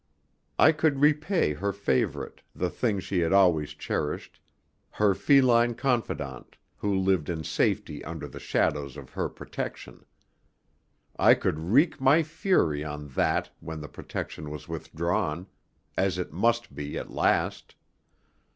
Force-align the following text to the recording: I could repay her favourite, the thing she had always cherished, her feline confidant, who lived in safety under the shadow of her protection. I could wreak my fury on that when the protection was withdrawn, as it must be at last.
I 0.57 0.71
could 0.71 0.99
repay 0.99 1.53
her 1.53 1.71
favourite, 1.71 2.41
the 2.55 2.71
thing 2.71 2.99
she 2.99 3.19
had 3.19 3.31
always 3.31 3.75
cherished, 3.75 4.39
her 4.89 5.13
feline 5.13 5.75
confidant, 5.75 6.57
who 6.77 6.95
lived 6.97 7.29
in 7.29 7.43
safety 7.43 8.03
under 8.03 8.27
the 8.27 8.39
shadow 8.39 8.85
of 8.85 9.11
her 9.11 9.29
protection. 9.29 10.03
I 11.19 11.35
could 11.35 11.59
wreak 11.59 12.01
my 12.01 12.23
fury 12.23 12.83
on 12.83 13.09
that 13.09 13.51
when 13.59 13.79
the 13.79 13.87
protection 13.87 14.49
was 14.49 14.67
withdrawn, 14.67 15.45
as 15.95 16.17
it 16.17 16.33
must 16.33 16.73
be 16.73 16.97
at 16.97 17.11
last. 17.11 17.75